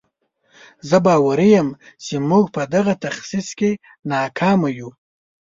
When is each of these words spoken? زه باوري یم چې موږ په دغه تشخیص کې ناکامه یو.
زه 0.89 0.97
باوري 1.05 1.49
یم 1.55 1.69
چې 2.05 2.15
موږ 2.29 2.45
په 2.55 2.61
دغه 2.75 2.93
تشخیص 3.05 3.47
کې 3.59 3.71
ناکامه 4.11 4.69
یو. 4.79 4.89